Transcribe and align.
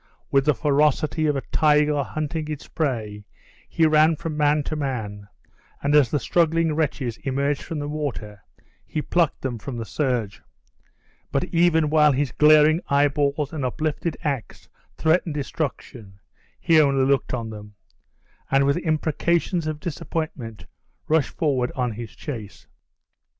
With 0.31 0.45
the 0.47 0.55
ferocity 0.55 1.27
of 1.27 1.35
a 1.35 1.43
tiger 1.51 2.01
hunting 2.01 2.47
its 2.47 2.67
prey, 2.67 3.23
he 3.69 3.85
ran 3.85 4.15
from 4.15 4.35
man 4.35 4.63
to 4.63 4.75
man, 4.75 5.27
and 5.83 5.93
as 5.93 6.09
the 6.09 6.19
struggling 6.19 6.73
wretches 6.73 7.17
emerged 7.17 7.61
from 7.61 7.77
the 7.77 7.87
water, 7.87 8.41
he 8.83 8.99
plucked 9.03 9.41
them 9.41 9.59
from 9.59 9.77
the 9.77 9.85
surge; 9.85 10.41
but 11.31 11.43
even 11.53 11.91
while 11.91 12.13
his 12.13 12.31
glaring 12.31 12.81
eye 12.89 13.09
balls 13.09 13.53
and 13.53 13.63
uplifted 13.63 14.17
ax 14.23 14.67
threatened 14.97 15.35
destruction, 15.35 16.19
he 16.59 16.81
only 16.81 17.05
looked 17.05 17.31
on 17.35 17.51
them; 17.51 17.75
and 18.49 18.65
with 18.65 18.77
imprecations 18.77 19.67
of 19.67 19.79
disapointment, 19.79 20.65
rushed 21.07 21.37
forward 21.37 21.71
on 21.75 21.91
his 21.91 22.15
chase. 22.15 22.65